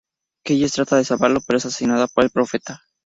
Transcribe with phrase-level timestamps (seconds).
[0.43, 2.81] Keyes trata de salvarlo, pero es asesinada por el Profeta.